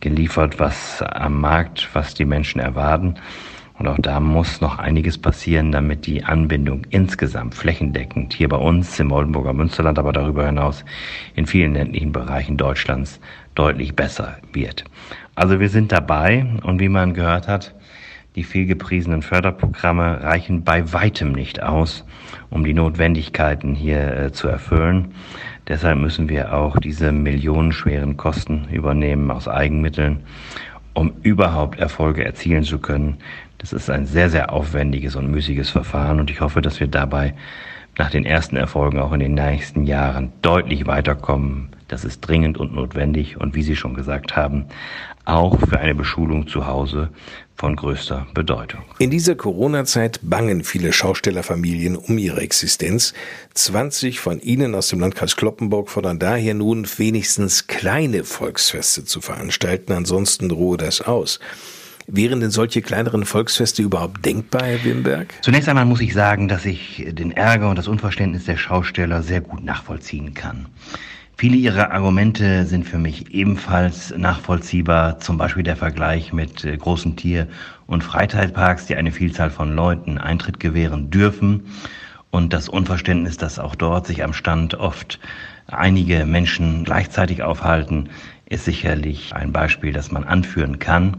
geliefert, 0.00 0.60
was 0.60 1.00
am 1.00 1.40
Markt, 1.40 1.88
was 1.94 2.12
die 2.12 2.26
Menschen 2.26 2.60
erwarten. 2.60 3.14
Und 3.78 3.88
auch 3.88 3.98
da 3.98 4.20
muss 4.20 4.60
noch 4.60 4.78
einiges 4.78 5.18
passieren, 5.18 5.72
damit 5.72 6.06
die 6.06 6.24
Anbindung 6.24 6.82
insgesamt 6.90 7.54
flächendeckend 7.54 8.32
hier 8.32 8.48
bei 8.48 8.56
uns 8.56 9.00
im 9.00 9.10
Oldenburger 9.10 9.52
Münsterland, 9.52 9.98
aber 9.98 10.12
darüber 10.12 10.46
hinaus 10.46 10.84
in 11.34 11.46
vielen 11.46 11.74
ländlichen 11.74 12.12
Bereichen 12.12 12.56
Deutschlands 12.56 13.20
deutlich 13.56 13.96
besser 13.96 14.36
wird. 14.52 14.84
Also 15.34 15.58
wir 15.58 15.68
sind 15.68 15.90
dabei 15.90 16.46
und 16.62 16.78
wie 16.78 16.88
man 16.88 17.14
gehört 17.14 17.48
hat, 17.48 17.74
die 18.36 18.44
vielgepriesenen 18.44 19.22
Förderprogramme 19.22 20.22
reichen 20.22 20.64
bei 20.64 20.92
weitem 20.92 21.32
nicht 21.32 21.62
aus, 21.62 22.04
um 22.50 22.64
die 22.64 22.74
Notwendigkeiten 22.74 23.74
hier 23.74 24.16
äh, 24.16 24.32
zu 24.32 24.48
erfüllen. 24.48 25.14
Deshalb 25.68 25.98
müssen 25.98 26.28
wir 26.28 26.52
auch 26.52 26.78
diese 26.78 27.10
millionenschweren 27.12 28.16
Kosten 28.16 28.66
übernehmen 28.70 29.30
aus 29.30 29.48
Eigenmitteln, 29.48 30.24
um 30.94 31.12
überhaupt 31.22 31.78
Erfolge 31.78 32.24
erzielen 32.24 32.64
zu 32.64 32.78
können, 32.78 33.18
das 33.58 33.72
ist 33.72 33.90
ein 33.90 34.06
sehr, 34.06 34.30
sehr 34.30 34.52
aufwendiges 34.52 35.16
und 35.16 35.30
müßiges 35.30 35.70
Verfahren 35.70 36.20
und 36.20 36.30
ich 36.30 36.40
hoffe, 36.40 36.62
dass 36.62 36.80
wir 36.80 36.86
dabei 36.86 37.34
nach 37.98 38.10
den 38.10 38.24
ersten 38.24 38.56
Erfolgen 38.56 38.98
auch 38.98 39.12
in 39.12 39.20
den 39.20 39.34
nächsten 39.34 39.84
Jahren 39.84 40.32
deutlich 40.42 40.86
weiterkommen. 40.86 41.70
Das 41.88 42.04
ist 42.04 42.20
dringend 42.20 42.58
und 42.58 42.74
notwendig 42.74 43.36
und 43.40 43.54
wie 43.54 43.62
Sie 43.62 43.76
schon 43.76 43.94
gesagt 43.94 44.36
haben, 44.36 44.66
auch 45.24 45.58
für 45.58 45.78
eine 45.78 45.94
Beschulung 45.94 46.46
zu 46.48 46.66
Hause 46.66 47.10
von 47.56 47.76
größter 47.76 48.26
Bedeutung. 48.34 48.82
In 48.98 49.10
dieser 49.10 49.36
Corona-Zeit 49.36 50.20
bangen 50.22 50.64
viele 50.64 50.92
Schaustellerfamilien 50.92 51.96
um 51.96 52.18
ihre 52.18 52.40
Existenz. 52.40 53.14
20 53.54 54.20
von 54.20 54.40
ihnen 54.40 54.74
aus 54.74 54.88
dem 54.88 55.00
Landkreis 55.00 55.36
Kloppenburg 55.36 55.88
fordern 55.88 56.18
daher 56.18 56.54
nun 56.54 56.86
wenigstens 56.98 57.66
kleine 57.66 58.24
Volksfeste 58.24 59.04
zu 59.04 59.20
veranstalten, 59.20 59.92
ansonsten 59.92 60.48
drohe 60.48 60.76
das 60.76 61.00
aus. 61.00 61.38
Wären 62.06 62.40
denn 62.40 62.50
solche 62.50 62.82
kleineren 62.82 63.24
Volksfeste 63.24 63.82
überhaupt 63.82 64.24
denkbar, 64.26 64.64
Herr 64.64 64.84
Wimberg? 64.84 65.32
Zunächst 65.40 65.68
einmal 65.68 65.86
muss 65.86 66.02
ich 66.02 66.12
sagen, 66.12 66.48
dass 66.48 66.66
ich 66.66 67.06
den 67.08 67.32
Ärger 67.32 67.70
und 67.70 67.78
das 67.78 67.88
Unverständnis 67.88 68.44
der 68.44 68.58
Schausteller 68.58 69.22
sehr 69.22 69.40
gut 69.40 69.64
nachvollziehen 69.64 70.34
kann. 70.34 70.66
Viele 71.36 71.56
ihrer 71.56 71.90
Argumente 71.90 72.64
sind 72.64 72.84
für 72.86 72.98
mich 72.98 73.34
ebenfalls 73.34 74.14
nachvollziehbar, 74.16 75.18
zum 75.18 75.36
Beispiel 75.36 75.64
der 75.64 75.76
Vergleich 75.76 76.32
mit 76.32 76.64
äh, 76.64 76.76
großen 76.76 77.16
Tier- 77.16 77.48
und 77.86 78.04
Freizeitparks, 78.04 78.86
die 78.86 78.94
eine 78.94 79.10
Vielzahl 79.10 79.50
von 79.50 79.74
Leuten 79.74 80.18
Eintritt 80.18 80.60
gewähren 80.60 81.10
dürfen 81.10 81.64
und 82.30 82.52
das 82.52 82.68
Unverständnis, 82.68 83.36
dass 83.36 83.58
auch 83.58 83.74
dort 83.74 84.06
sich 84.06 84.22
am 84.22 84.32
Stand 84.32 84.74
oft 84.74 85.18
einige 85.66 86.24
Menschen 86.24 86.84
gleichzeitig 86.84 87.42
aufhalten, 87.42 88.10
ist 88.46 88.64
sicherlich 88.64 89.34
ein 89.34 89.52
Beispiel, 89.52 89.92
das 89.92 90.12
man 90.12 90.22
anführen 90.22 90.78
kann. 90.78 91.16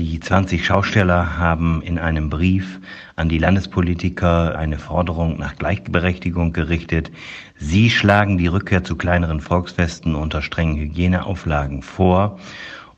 Die 0.00 0.20
20 0.20 0.64
Schausteller 0.64 1.38
haben 1.38 1.82
in 1.82 1.98
einem 1.98 2.30
Brief 2.30 2.78
an 3.16 3.28
die 3.28 3.38
Landespolitiker 3.38 4.56
eine 4.56 4.78
Forderung 4.78 5.40
nach 5.40 5.56
Gleichberechtigung 5.56 6.52
gerichtet. 6.52 7.10
Sie 7.56 7.90
schlagen 7.90 8.38
die 8.38 8.46
Rückkehr 8.46 8.84
zu 8.84 8.94
kleineren 8.94 9.40
Volksfesten 9.40 10.14
unter 10.14 10.40
strengen 10.40 10.76
Hygieneauflagen 10.76 11.82
vor. 11.82 12.38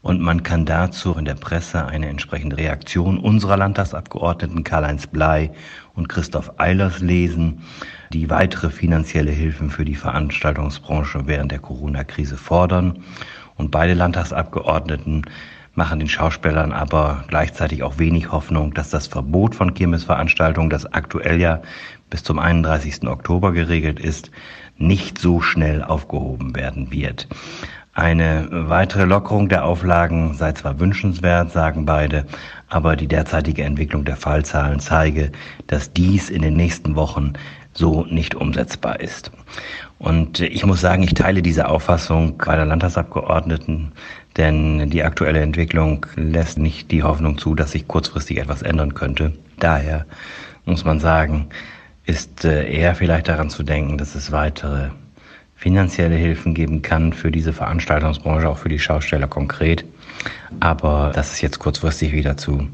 Und 0.02 0.21
man 0.21 0.42
kann 0.42 0.66
dazu 0.66 1.14
in 1.14 1.25
der 1.25 1.37
Presse 1.37 1.87
eine 1.87 2.11
entsprechende 2.11 2.59
Reaktion 2.59 3.19
unserer 3.19 3.57
Landtagsabgeordneten 3.57 4.62
Karl-Heinz 4.62 5.07
Blei 5.07 5.52
und 5.95 6.11
Christoph 6.11 6.61
Eilers 6.61 7.00
lesen, 7.00 7.62
die 8.12 8.28
weitere 8.28 8.69
finanzielle 8.69 9.33
Hilfen 9.33 9.71
für 9.71 9.87
die 9.87 9.97
Veranstaltungsbranche 9.97 11.23
während 11.25 11.50
der 11.50 11.61
Corona-Krise 11.61 12.37
fordern. 12.37 13.04
Und 13.57 13.71
beide 13.71 13.95
Landtagsabgeordneten 13.95 15.25
machen 15.81 15.99
den 15.99 16.11
Schauspielern 16.11 16.73
aber 16.73 17.25
gleichzeitig 17.29 17.83
auch 17.83 17.99
wenig 17.99 18.31
Hoffnung, 18.31 18.75
dass 18.75 18.91
das 18.91 19.07
Verbot 19.07 19.55
von 19.55 19.73
Kirmesveranstaltungen, 19.73 20.69
das 20.69 20.85
aktuell 20.93 21.41
ja 21.41 21.63
bis 22.11 22.23
zum 22.23 22.39
31. 22.39 23.09
Oktober 23.09 23.53
geregelt 23.53 23.99
ist, 23.99 24.31
nicht 24.77 25.17
so 25.17 25.41
schnell 25.41 25.83
aufgehoben 25.83 26.55
werden 26.55 26.93
wird. 26.93 27.29
Eine 27.95 28.47
weitere 28.51 29.07
Lockerung 29.07 29.49
der 29.49 29.65
Auflagen 29.65 30.35
sei 30.35 30.53
zwar 30.53 30.79
wünschenswert, 30.79 31.51
sagen 31.51 31.87
beide, 31.87 32.27
aber 32.69 32.95
die 32.95 33.09
derzeitige 33.09 33.65
Entwicklung 33.65 34.05
der 34.05 34.17
Fallzahlen 34.17 34.81
zeige, 34.81 35.33
dass 35.67 35.95
dies 35.95 36.29
in 36.29 36.43
den 36.43 36.57
nächsten 36.57 36.95
Wochen 36.95 37.33
so 37.73 38.05
nicht 38.05 38.35
umsetzbar 38.35 39.01
ist. 39.01 39.31
Und 39.99 40.41
ich 40.41 40.67
muss 40.67 40.83
sagen, 40.83 41.03
ich 41.03 41.15
teile 41.15 41.41
diese 41.41 41.69
Auffassung 41.69 42.37
bei 42.37 42.57
der 42.57 42.67
Landtagsabgeordneten, 42.67 43.93
denn 44.40 44.88
die 44.88 45.04
aktuelle 45.04 45.40
Entwicklung 45.40 46.06
lässt 46.16 46.59
nicht 46.59 46.90
die 46.90 47.02
Hoffnung 47.02 47.37
zu, 47.37 47.54
dass 47.54 47.73
sich 47.73 47.87
kurzfristig 47.87 48.38
etwas 48.38 48.62
ändern 48.62 48.94
könnte. 48.94 49.35
Daher 49.59 50.06
muss 50.64 50.82
man 50.82 50.99
sagen, 50.99 51.50
ist 52.06 52.47
äh, 52.47 52.66
eher 52.73 52.94
vielleicht 52.94 53.28
daran 53.28 53.50
zu 53.50 53.62
denken, 53.62 53.99
dass 53.99 54.14
es 54.14 54.32
weitere 54.32 54.88
finanzielle 55.56 56.14
Hilfen 56.14 56.54
geben 56.54 56.80
kann 56.80 57.12
für 57.12 57.30
diese 57.30 57.52
Veranstaltungsbranche, 57.52 58.49
auch 58.49 58.56
für 58.56 58.70
die 58.70 58.78
Schausteller 58.78 59.28
konkret. 59.28 59.85
Aber 60.59 61.12
dass 61.14 61.32
es 61.32 61.42
jetzt 61.42 61.59
kurzfristig 61.59 62.12
wieder 62.12 62.38
zu 62.38 62.66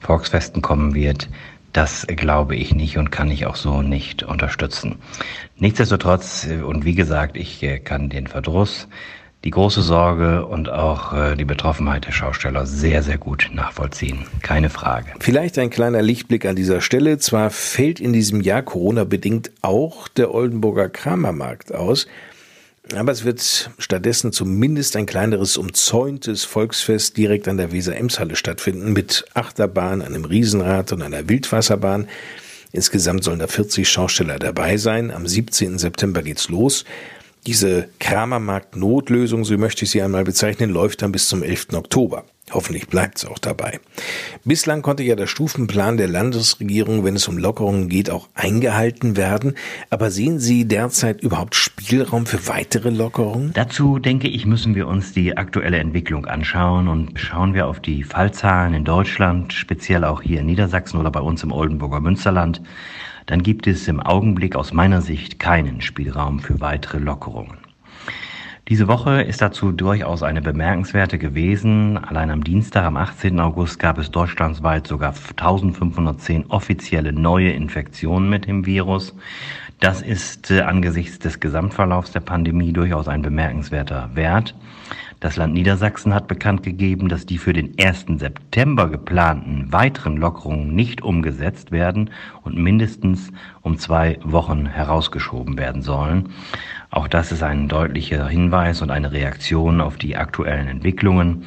Volksfesten 0.00 0.60
kommen 0.60 0.92
wird, 0.92 1.28
das 1.72 2.04
glaube 2.08 2.56
ich 2.56 2.74
nicht 2.74 2.98
und 2.98 3.12
kann 3.12 3.30
ich 3.30 3.46
auch 3.46 3.54
so 3.54 3.80
nicht 3.80 4.24
unterstützen. 4.24 4.96
Nichtsdestotrotz, 5.56 6.48
und 6.66 6.84
wie 6.84 6.96
gesagt, 6.96 7.36
ich 7.36 7.62
äh, 7.62 7.78
kann 7.78 8.08
den 8.08 8.26
Verdruss 8.26 8.88
die 9.44 9.50
große 9.50 9.82
Sorge 9.82 10.44
und 10.46 10.68
auch 10.68 11.12
äh, 11.12 11.36
die 11.36 11.44
Betroffenheit 11.44 12.06
der 12.06 12.12
Schausteller 12.12 12.66
sehr, 12.66 13.02
sehr 13.02 13.18
gut 13.18 13.50
nachvollziehen. 13.52 14.26
Keine 14.42 14.70
Frage. 14.70 15.12
Vielleicht 15.20 15.58
ein 15.58 15.70
kleiner 15.70 16.02
Lichtblick 16.02 16.46
an 16.46 16.56
dieser 16.56 16.80
Stelle. 16.80 17.18
Zwar 17.18 17.50
fällt 17.50 18.00
in 18.00 18.12
diesem 18.12 18.40
Jahr 18.40 18.62
Corona-bedingt 18.62 19.50
auch 19.62 20.08
der 20.08 20.34
Oldenburger 20.34 20.88
Kramermarkt 20.88 21.72
aus, 21.74 22.08
aber 22.94 23.12
es 23.12 23.24
wird 23.24 23.70
stattdessen 23.78 24.32
zumindest 24.32 24.96
ein 24.96 25.06
kleineres 25.06 25.56
umzäuntes 25.56 26.44
Volksfest 26.44 27.16
direkt 27.16 27.48
an 27.48 27.56
der 27.56 27.72
Weser-Ems-Halle 27.72 28.36
stattfinden 28.36 28.92
mit 28.92 29.24
Achterbahn, 29.34 30.02
einem 30.02 30.24
Riesenrad 30.24 30.92
und 30.92 31.02
einer 31.02 31.28
Wildwasserbahn. 31.28 32.08
Insgesamt 32.72 33.24
sollen 33.24 33.38
da 33.38 33.46
40 33.46 33.88
Schausteller 33.88 34.38
dabei 34.38 34.76
sein. 34.76 35.10
Am 35.10 35.26
17. 35.26 35.78
September 35.78 36.22
geht's 36.22 36.48
los. 36.48 36.84
Diese 37.46 37.88
Kramermarkt-Notlösung, 38.00 39.44
so 39.44 39.56
möchte 39.56 39.84
ich 39.84 39.92
sie 39.92 40.02
einmal 40.02 40.24
bezeichnen, 40.24 40.68
läuft 40.70 41.02
dann 41.02 41.12
bis 41.12 41.28
zum 41.28 41.44
11. 41.44 41.74
Oktober. 41.74 42.24
Hoffentlich 42.50 42.88
bleibt 42.88 43.18
es 43.18 43.24
auch 43.24 43.38
dabei. 43.38 43.78
Bislang 44.44 44.82
konnte 44.82 45.04
ja 45.04 45.14
der 45.14 45.28
Stufenplan 45.28 45.96
der 45.96 46.08
Landesregierung, 46.08 47.04
wenn 47.04 47.14
es 47.14 47.28
um 47.28 47.38
Lockerungen 47.38 47.88
geht, 47.88 48.10
auch 48.10 48.28
eingehalten 48.34 49.16
werden. 49.16 49.54
Aber 49.90 50.10
sehen 50.10 50.40
Sie 50.40 50.64
derzeit 50.64 51.20
überhaupt 51.20 51.54
Spielraum 51.54 52.26
für 52.26 52.48
weitere 52.48 52.90
Lockerungen? 52.90 53.52
Dazu 53.54 54.00
denke 54.00 54.26
ich, 54.26 54.44
müssen 54.44 54.74
wir 54.74 54.88
uns 54.88 55.12
die 55.12 55.36
aktuelle 55.36 55.78
Entwicklung 55.78 56.26
anschauen 56.26 56.88
und 56.88 57.18
schauen 57.18 57.54
wir 57.54 57.68
auf 57.68 57.78
die 57.78 58.02
Fallzahlen 58.02 58.74
in 58.74 58.84
Deutschland, 58.84 59.52
speziell 59.52 60.04
auch 60.04 60.22
hier 60.22 60.40
in 60.40 60.46
Niedersachsen 60.46 60.98
oder 60.98 61.12
bei 61.12 61.20
uns 61.20 61.44
im 61.44 61.52
Oldenburger 61.52 62.00
Münsterland 62.00 62.60
dann 63.26 63.42
gibt 63.42 63.66
es 63.66 63.86
im 63.88 64.00
Augenblick 64.00 64.56
aus 64.56 64.72
meiner 64.72 65.02
Sicht 65.02 65.38
keinen 65.38 65.80
Spielraum 65.80 66.40
für 66.40 66.60
weitere 66.60 66.98
Lockerungen. 66.98 67.58
Diese 68.68 68.88
Woche 68.88 69.22
ist 69.22 69.42
dazu 69.42 69.70
durchaus 69.70 70.24
eine 70.24 70.42
bemerkenswerte 70.42 71.18
gewesen. 71.18 71.98
Allein 71.98 72.30
am 72.32 72.42
Dienstag, 72.42 72.84
am 72.84 72.96
18. 72.96 73.38
August, 73.38 73.78
gab 73.78 73.96
es 73.96 74.10
deutschlandweit 74.10 74.88
sogar 74.88 75.14
1510 75.14 76.46
offizielle 76.48 77.12
neue 77.12 77.50
Infektionen 77.50 78.28
mit 78.28 78.48
dem 78.48 78.66
Virus. 78.66 79.14
Das 79.78 80.02
ist 80.02 80.50
äh, 80.50 80.62
angesichts 80.62 81.20
des 81.20 81.38
Gesamtverlaufs 81.38 82.10
der 82.10 82.20
Pandemie 82.20 82.72
durchaus 82.72 83.06
ein 83.06 83.22
bemerkenswerter 83.22 84.10
Wert. 84.14 84.56
Das 85.26 85.34
Land 85.34 85.54
Niedersachsen 85.54 86.14
hat 86.14 86.28
bekannt 86.28 86.62
gegeben, 86.62 87.08
dass 87.08 87.26
die 87.26 87.38
für 87.38 87.52
den 87.52 87.74
1. 87.80 88.06
September 88.18 88.88
geplanten 88.88 89.72
weiteren 89.72 90.18
Lockerungen 90.18 90.72
nicht 90.72 91.02
umgesetzt 91.02 91.72
werden 91.72 92.10
und 92.44 92.56
mindestens 92.56 93.32
um 93.60 93.76
zwei 93.76 94.20
Wochen 94.22 94.66
herausgeschoben 94.66 95.58
werden 95.58 95.82
sollen. 95.82 96.28
Auch 96.90 97.08
das 97.08 97.32
ist 97.32 97.42
ein 97.42 97.66
deutlicher 97.66 98.28
Hinweis 98.28 98.82
und 98.82 98.92
eine 98.92 99.10
Reaktion 99.10 99.80
auf 99.80 99.96
die 99.96 100.16
aktuellen 100.16 100.68
Entwicklungen. 100.68 101.42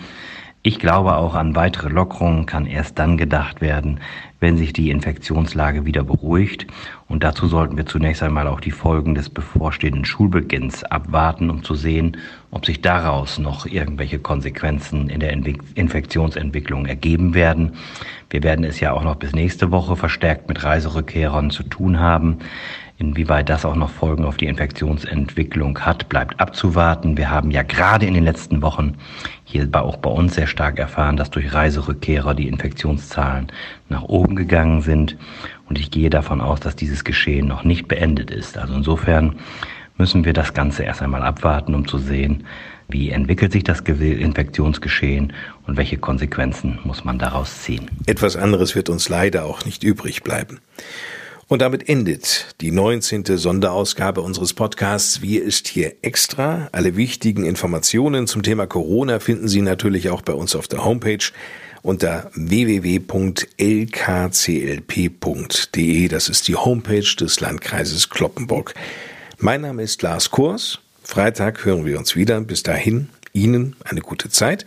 Ich 0.70 0.78
glaube 0.78 1.16
auch 1.16 1.34
an 1.34 1.56
weitere 1.56 1.90
Lockerungen 1.90 2.46
kann 2.46 2.68
erst 2.68 3.00
dann 3.00 3.18
gedacht 3.18 3.60
werden, 3.60 4.02
wenn 4.40 4.56
sich 4.56 4.72
die 4.72 4.92
Infektionslage 4.92 5.88
wieder 5.88 6.04
beruhigt. 6.04 6.68
Und 7.08 7.24
dazu 7.24 7.48
sollten 7.48 7.76
wir 7.76 7.88
zunächst 7.88 8.22
einmal 8.22 8.46
auch 8.46 8.60
die 8.60 8.70
Folgen 8.70 9.16
des 9.16 9.32
bevorstehenden 9.32 10.06
Schulbeginns 10.06 10.84
abwarten, 10.84 11.50
um 11.50 11.64
zu 11.64 11.74
sehen, 11.74 12.18
ob 12.52 12.68
sich 12.68 12.82
daraus 12.82 13.40
noch 13.40 13.66
irgendwelche 13.66 14.20
Konsequenzen 14.20 15.10
in 15.10 15.22
der 15.22 15.34
Infektionsentwicklung 15.74 16.86
ergeben 16.86 17.34
werden. 17.34 17.72
Wir 18.30 18.44
werden 18.44 18.64
es 18.64 18.80
ja 18.80 18.94
auch 18.94 19.04
noch 19.04 19.16
bis 19.16 19.34
nächste 19.34 19.72
Woche 19.72 19.96
verstärkt 19.96 20.50
mit 20.50 20.64
Reiserückkehrern 20.64 21.50
zu 21.50 21.64
tun 21.64 22.00
haben. 22.00 22.38
Inwieweit 23.00 23.48
das 23.48 23.64
auch 23.64 23.78
noch 23.78 23.90
Folgen 23.90 24.26
auf 24.26 24.36
die 24.36 24.48
Infektionsentwicklung 24.48 25.80
hat, 25.80 26.10
bleibt 26.10 26.42
abzuwarten. 26.42 27.16
Wir 27.16 27.30
haben 27.30 27.50
ja 27.50 27.64
gerade 27.64 28.06
in 28.06 28.14
den 28.14 28.26
letzten 28.26 28.62
Wochen 28.62 28.96
hier 29.46 29.70
auch 29.72 29.96
bei 29.96 30.10
uns 30.10 30.36
sehr 30.36 30.48
stark 30.48 30.78
erfahren, 30.80 31.16
dass 31.16 31.30
durch 31.30 31.54
Reiserückkehrer 31.54 32.34
die 32.36 32.50
Infektionszahlen 32.50 33.54
nach 33.88 34.04
oben 34.04 34.36
gegangen 34.36 34.82
sind. 34.82 35.16
Und 35.70 35.80
ich 35.80 35.92
gehe 35.92 36.10
davon 36.10 36.42
aus, 36.42 36.60
dass 36.60 36.76
dieses 36.76 37.06
Geschehen 37.06 37.48
noch 37.48 37.64
nicht 37.64 37.88
beendet 37.88 38.32
ist. 38.32 38.58
Also 38.58 38.74
insofern 38.74 39.38
müssen 39.98 40.26
wir 40.26 40.34
das 40.34 40.54
Ganze 40.54 40.84
erst 40.84 41.02
einmal 41.02 41.24
abwarten, 41.24 41.76
um 41.76 41.88
zu 41.88 42.00
sehen, 42.00 42.44
wie 42.90 43.12
entwickelt 43.12 43.54
sich 43.54 43.64
das 43.64 43.80
Infektionsgeschehen 43.80 45.32
und 45.66 45.78
welche 45.78 45.98
Konsequenzen 45.98 46.80
muss 46.84 47.06
man 47.06 47.18
daraus 47.18 47.62
ziehen. 47.62 47.90
Etwas 48.08 48.36
anderes 48.36 48.76
wird 48.76 48.90
uns 48.90 49.08
leider 49.08 49.46
auch 49.46 49.64
nicht 49.64 49.86
übrig 49.86 50.22
bleiben. 50.22 50.60
Und 51.50 51.62
damit 51.64 51.90
endet 51.90 52.56
die 52.62 52.70
19. 52.70 53.26
Sonderausgabe 53.26 54.22
unseres 54.22 54.54
Podcasts 54.54 55.24
Wir 55.24 55.44
ist 55.44 55.68
hier 55.68 55.96
extra. 56.04 56.70
Alle 56.74 56.96
wichtigen 56.96 57.44
Informationen 57.44 58.28
zum 58.28 58.44
Thema 58.44 58.68
Corona 58.68 59.20
finden 59.20 59.48
Sie 59.48 59.64
natürlich 59.64 60.12
auch 60.12 60.22
bei 60.22 60.34
uns 60.34 60.56
auf 60.56 60.68
der 60.68 60.86
Homepage 60.86 61.26
unter 61.82 62.30
www.lkclp.de. 62.36 63.48
Das 66.08 66.30
ist 66.30 66.48
die 66.48 66.56
Homepage 66.56 67.16
des 67.20 67.40
Landkreises 67.40 68.12
Kloppenburg. 68.12 68.76
Mein 69.40 69.62
Name 69.62 69.82
ist 69.82 70.04
Lars 70.04 70.30
Kurs. 70.30 70.78
Freitag 71.02 71.66
hören 71.66 71.84
wir 71.84 71.98
uns 71.98 72.16
wieder. 72.16 72.40
Bis 72.42 72.62
dahin 72.62 73.10
Ihnen 73.34 73.76
eine 73.86 74.02
gute 74.02 74.30
Zeit. 74.30 74.66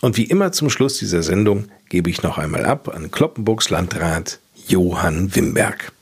Und 0.00 0.16
wie 0.16 0.24
immer 0.24 0.50
zum 0.52 0.70
Schluss 0.70 0.96
dieser 0.96 1.22
Sendung 1.22 1.66
gebe 1.90 2.08
ich 2.08 2.22
noch 2.22 2.38
einmal 2.38 2.64
ab 2.64 2.88
an 2.88 3.10
Kloppenburgs 3.10 3.68
Landrat 3.68 4.38
Johann 4.66 5.36
Wimberg. 5.36 5.92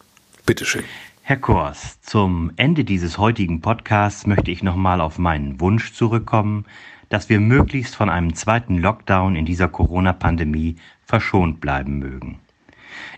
Bitteschön. 0.47 0.85
Herr 1.23 1.37
Kors, 1.37 2.01
zum 2.01 2.51
Ende 2.57 2.85
dieses 2.85 3.19
heutigen 3.19 3.61
Podcasts 3.61 4.27
möchte 4.27 4.51
ich 4.51 4.63
nochmal 4.63 5.01
auf 5.01 5.19
meinen 5.19 5.61
Wunsch 5.61 5.93
zurückkommen, 5.93 6.65
dass 7.09 7.29
wir 7.29 7.41
möglichst 7.41 7.95
von 7.95 8.09
einem 8.09 8.35
zweiten 8.35 8.79
Lockdown 8.79 9.37
in 9.37 9.45
dieser 9.45 9.69
Corona-Pandemie 9.69 10.77
verschont 11.05 11.61
bleiben 11.61 11.99
mögen. 11.99 12.41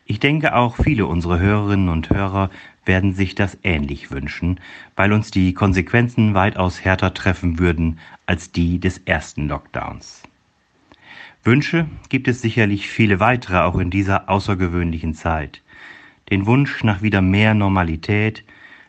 Ich 0.04 0.20
denke 0.20 0.54
auch 0.54 0.76
viele 0.76 1.06
unserer 1.06 1.38
Hörerinnen 1.38 1.88
und 1.88 2.10
Hörer 2.10 2.50
werden 2.84 3.14
sich 3.14 3.34
das 3.34 3.56
ähnlich 3.62 4.10
wünschen, 4.10 4.60
weil 4.96 5.12
uns 5.12 5.30
die 5.30 5.54
Konsequenzen 5.54 6.34
weitaus 6.34 6.84
härter 6.84 7.14
treffen 7.14 7.58
würden 7.58 7.98
als 8.26 8.50
die 8.50 8.78
des 8.78 8.98
ersten 8.98 9.48
Lockdowns. 9.48 10.22
Wünsche 11.44 11.86
gibt 12.08 12.28
es 12.28 12.42
sicherlich 12.42 12.88
viele 12.88 13.20
weitere 13.20 13.58
auch 13.58 13.78
in 13.78 13.90
dieser 13.90 14.28
außergewöhnlichen 14.28 15.14
Zeit 15.14 15.62
den 16.32 16.46
Wunsch 16.46 16.82
nach 16.82 17.02
wieder 17.02 17.20
mehr 17.20 17.52
Normalität, 17.52 18.42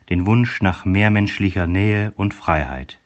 den 0.09 0.25
Wunsch 0.25 0.61
nach 0.61 0.85
mehr 0.85 1.11
menschlicher 1.11 1.67
Nähe 1.67 2.13
und 2.15 2.33
Freiheit. 2.33 2.99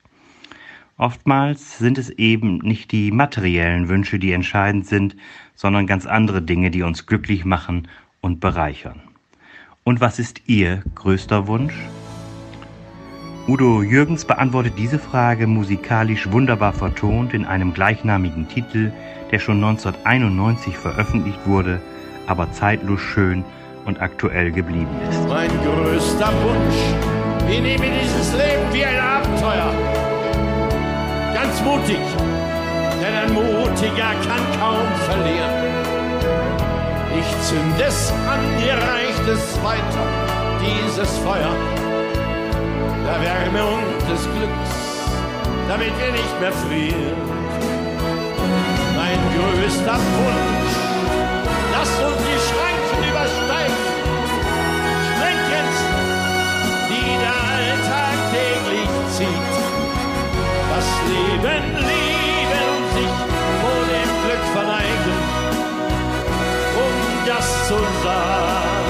Oftmals 0.96 1.80
sind 1.80 1.98
es 1.98 2.12
eben 2.12 2.60
nicht 2.60 2.92
die 2.92 3.10
materiellen 3.10 3.90
Wünsche, 3.90 4.20
die 4.20 4.34
entscheidend 4.34 4.86
sind, 4.86 5.16
sondern 5.56 5.88
ganz 5.88 6.06
andere 6.06 6.44
Dinge, 6.44 6.70
die 6.70 6.84
uns 6.84 7.08
glücklich 7.08 7.46
machen 7.46 7.88
und 8.22 8.40
bereichern. 8.40 9.02
Und 9.84 10.02
was 10.02 10.20
ist 10.20 10.44
Ihr 10.46 10.84
größter 10.94 11.48
Wunsch? 11.48 11.74
Udo 13.48 13.82
Jürgens 13.82 14.24
beantwortet 14.24 14.74
diese 14.78 15.00
Frage 15.00 15.48
musikalisch 15.48 16.32
wunderbar 16.32 16.74
vertont 16.74 17.34
in 17.34 17.46
einem 17.46 17.74
gleichnamigen 17.74 18.48
Titel, 18.48 18.92
der 19.32 19.40
schon 19.40 19.64
1991 19.64 20.78
veröffentlicht 20.78 21.40
wurde, 21.48 21.82
aber 22.28 22.52
zeitlos 22.52 23.02
schön 23.02 23.44
und 23.88 24.02
aktuell 24.02 24.52
geblieben 24.52 24.96
ist. 25.10 25.28
Mein 25.28 25.50
größter 25.64 26.32
Wunsch, 26.44 26.80
ich 27.50 27.62
nehme 27.62 27.86
dieses 28.04 28.34
Leben 28.34 28.68
wie 28.74 28.86
ein 28.86 29.00
Abenteuer. 29.00 29.72
Ganz 31.34 31.62
mutig, 31.64 32.00
denn 33.02 33.16
ein 33.16 33.34
Mutiger 33.34 34.12
kann 34.28 34.44
kaum 34.60 34.88
verlieren. 35.08 35.56
Ich 37.20 37.48
zünd 37.48 37.80
es 37.80 38.12
an, 38.30 38.42
ihr 38.64 38.74
reicht 38.74 39.28
es 39.28 39.58
weiter, 39.64 40.06
dieses 40.62 41.18
Feuer, 41.20 41.56
der 43.06 43.22
Wärme 43.22 43.66
und 43.66 44.12
des 44.12 44.24
Glücks. 44.24 44.88
damit 45.68 45.92
wir 46.00 46.12
nicht 46.12 46.40
mehr 46.40 46.52
frieren. 46.52 47.18
Mein 48.96 49.20
größter 49.36 50.00
Wunsch, 50.16 50.67
Leben 61.44 61.76
lieben 61.78 62.68
und 62.78 62.86
sich 62.98 63.14
vor 63.62 63.82
dem 63.94 64.10
Glück 64.24 64.44
verneigen, 64.54 65.18
um 66.76 67.28
das 67.28 67.68
zu 67.68 67.78
sagen. 68.04 68.87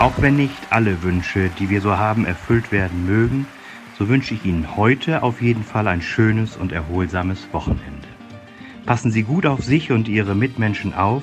Auch 0.00 0.14
wenn 0.22 0.36
nicht 0.36 0.56
alle 0.70 1.02
Wünsche, 1.02 1.50
die 1.58 1.68
wir 1.68 1.82
so 1.82 1.98
haben, 1.98 2.24
erfüllt 2.24 2.72
werden 2.72 3.04
mögen, 3.04 3.46
so 3.98 4.08
wünsche 4.08 4.32
ich 4.32 4.46
Ihnen 4.46 4.74
heute 4.74 5.22
auf 5.22 5.42
jeden 5.42 5.62
Fall 5.62 5.86
ein 5.88 6.00
schönes 6.00 6.56
und 6.56 6.72
erholsames 6.72 7.46
Wochenende. 7.52 8.08
Passen 8.86 9.12
Sie 9.12 9.24
gut 9.24 9.44
auf 9.44 9.62
sich 9.62 9.92
und 9.92 10.08
Ihre 10.08 10.34
Mitmenschen 10.34 10.94
auf 10.94 11.22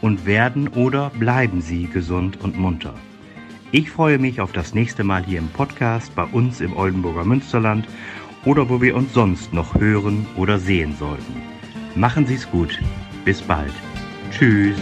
und 0.00 0.26
werden 0.26 0.66
oder 0.66 1.10
bleiben 1.10 1.60
Sie 1.60 1.86
gesund 1.86 2.40
und 2.40 2.58
munter. 2.58 2.94
Ich 3.70 3.92
freue 3.92 4.18
mich 4.18 4.40
auf 4.40 4.50
das 4.50 4.74
nächste 4.74 5.04
Mal 5.04 5.24
hier 5.24 5.38
im 5.38 5.48
Podcast 5.50 6.12
bei 6.16 6.24
uns 6.24 6.60
im 6.60 6.76
Oldenburger 6.76 7.24
Münsterland 7.24 7.86
oder 8.44 8.68
wo 8.68 8.82
wir 8.82 8.96
uns 8.96 9.14
sonst 9.14 9.52
noch 9.52 9.76
hören 9.76 10.26
oder 10.36 10.58
sehen 10.58 10.96
sollten. 10.98 11.42
Machen 11.94 12.26
Sie 12.26 12.34
es 12.34 12.50
gut. 12.50 12.80
Bis 13.24 13.40
bald. 13.40 13.72
Tschüss. 14.32 14.80